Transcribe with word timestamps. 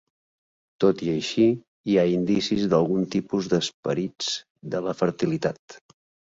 Tot 0.83 1.03
i 1.07 1.09
així, 1.15 1.45
hi 1.91 1.99
ha 1.99 2.07
indicis 2.15 2.65
d'algun 2.73 3.07
tipus 3.19 3.53
d'esperits 3.55 4.33
de 4.75 4.85
la 4.89 4.99
fertilitat. 5.05 5.81